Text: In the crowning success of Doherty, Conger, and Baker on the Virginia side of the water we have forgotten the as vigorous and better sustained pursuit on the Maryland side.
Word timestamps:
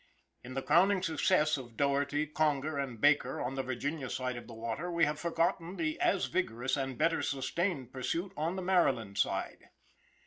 In 0.43 0.55
the 0.55 0.63
crowning 0.63 1.03
success 1.03 1.57
of 1.57 1.77
Doherty, 1.77 2.25
Conger, 2.25 2.75
and 2.79 2.99
Baker 2.99 3.39
on 3.39 3.53
the 3.53 3.61
Virginia 3.61 4.09
side 4.09 4.35
of 4.35 4.47
the 4.47 4.53
water 4.55 4.89
we 4.91 5.05
have 5.05 5.19
forgotten 5.19 5.75
the 5.75 5.99
as 5.99 6.25
vigorous 6.25 6.75
and 6.75 6.97
better 6.97 7.21
sustained 7.21 7.93
pursuit 7.93 8.31
on 8.35 8.55
the 8.55 8.63
Maryland 8.63 9.19
side. 9.19 9.69